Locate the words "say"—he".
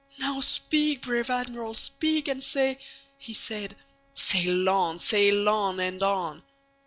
2.43-3.35